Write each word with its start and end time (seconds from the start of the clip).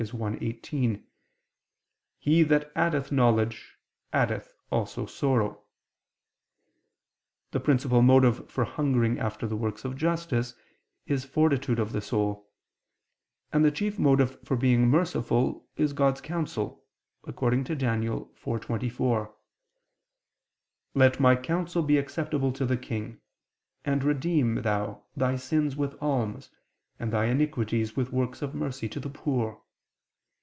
1:18: 0.07 1.03
"He 2.17 2.41
that 2.41 2.71
addeth 2.75 3.11
knowledge, 3.11 3.77
addeth 4.11 4.51
also 4.71 5.05
sorrow 5.05 5.49
[Vulg: 5.49 5.53
labor]." 5.57 5.61
The 7.51 7.59
principal 7.59 8.01
motive 8.01 8.49
for 8.49 8.63
hungering 8.65 9.19
after 9.19 9.45
the 9.45 9.55
works 9.55 9.85
of 9.85 9.95
justice 9.95 10.55
is 11.05 11.23
fortitude 11.23 11.77
of 11.77 11.91
the 11.91 12.01
soul: 12.01 12.49
and 13.53 13.63
the 13.63 13.69
chief 13.69 13.99
motive 13.99 14.39
for 14.43 14.57
being 14.57 14.87
merciful 14.89 15.67
is 15.75 15.93
God's 15.93 16.19
counsel, 16.19 16.83
according 17.25 17.63
to 17.65 17.75
Dan. 17.75 18.01
4:24: 18.01 19.31
"Let 20.95 21.19
my 21.19 21.35
counsel 21.35 21.83
be 21.83 21.99
acceptable 21.99 22.51
to 22.53 22.65
the 22.65 22.75
king 22.75 23.03
[Vulg: 23.05 23.11
to 23.11 23.13
thee, 23.13 23.13
O 23.13 23.15
king]: 23.15 23.91
and 23.93 24.03
redeem 24.03 24.55
thou 24.63 25.03
thy 25.15 25.35
sins 25.35 25.75
with 25.75 25.93
alms, 26.01 26.49
and 26.97 27.13
thy 27.13 27.25
iniquities 27.25 27.95
with 27.95 28.11
works 28.11 28.41
of 28.41 28.55
mercy 28.55 28.89
to 28.89 28.99
the 28.99 29.07
poor." 29.09 29.61